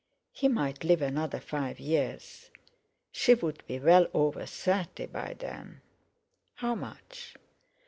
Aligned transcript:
He 0.31 0.47
might 0.47 0.83
live 0.83 1.03
another 1.03 1.39
five 1.39 1.79
years. 1.79 2.49
She 3.11 3.35
would 3.35 3.63
be 3.67 3.77
well 3.77 4.07
over 4.15 4.47
thirty 4.47 5.05
by 5.05 5.35
then. 5.37 5.81
"How 6.55 6.73
much?" 6.73 7.35